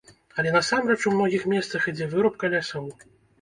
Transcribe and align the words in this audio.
Але 0.43 0.53
насамрэч 0.55 0.97
у 1.11 1.13
многіх 1.17 1.45
месцах 1.53 1.85
ідзе 1.93 2.09
вырубка 2.15 2.51
лясоў. 2.57 2.91